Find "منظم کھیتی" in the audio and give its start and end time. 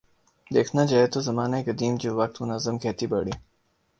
2.41-3.07